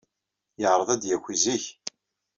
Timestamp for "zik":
1.43-1.65